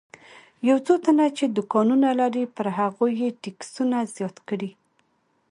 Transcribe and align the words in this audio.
یو 0.67 0.77
څو 0.85 0.93
تنه 1.05 1.25
چې 1.37 1.45
دوکانونه 1.47 2.07
لري 2.21 2.43
پر 2.55 2.67
هغوی 2.77 3.11
یې 3.21 3.29
ټکسونه 3.41 3.97
زیات 4.15 4.37
کړي. 4.49 4.71